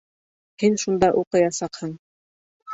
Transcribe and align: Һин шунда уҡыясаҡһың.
Һин 0.63 0.77
шунда 0.85 1.11
уҡыясаҡһың. 1.21 1.95